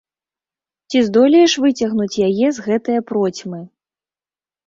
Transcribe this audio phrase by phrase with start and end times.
[0.93, 3.59] Ці здолееш выцягнуць яе з гэтае процьмы?